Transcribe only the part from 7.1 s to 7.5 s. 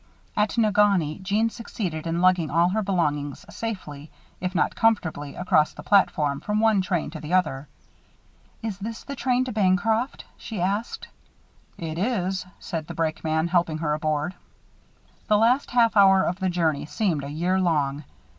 to the